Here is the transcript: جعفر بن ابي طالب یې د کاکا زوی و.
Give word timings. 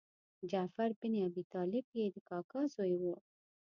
جعفر 0.51 0.89
بن 1.01 1.13
ابي 1.27 1.43
طالب 1.53 1.85
یې 1.99 2.05
د 2.13 2.17
کاکا 2.29 2.61
زوی 2.73 2.95
و. 2.99 3.03